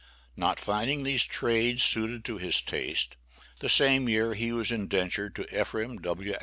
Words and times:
Not 0.35 0.59
finding 0.59 1.03
these 1.03 1.23
trades 1.23 1.83
suited 1.83 2.25
to 2.25 2.39
his 2.39 2.63
taste, 2.63 3.17
the 3.59 3.69
same 3.69 4.09
year 4.09 4.33
he 4.33 4.51
was 4.51 4.71
indentured 4.71 5.35
to 5.35 5.45
Ephraim 5.61 5.97
W. 6.01 6.33